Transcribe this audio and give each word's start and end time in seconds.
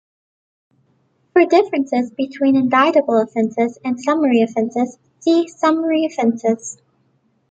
For 1.31 1.45
differences 1.45 2.09
between 2.09 2.55
indictable 2.55 3.21
offences 3.21 3.77
and 3.85 4.01
summary 4.03 4.41
offences 4.41 4.97
see 5.19 5.47
summary 5.47 6.07
offences. 6.07 6.79